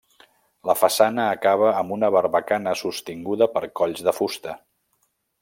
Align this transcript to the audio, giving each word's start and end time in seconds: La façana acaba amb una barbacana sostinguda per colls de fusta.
La 0.69 0.75
façana 0.77 1.25
acaba 1.33 1.69
amb 1.81 1.95
una 1.97 2.09
barbacana 2.15 2.73
sostinguda 2.81 3.49
per 3.59 3.65
colls 3.83 4.03
de 4.09 4.17
fusta. 4.23 4.59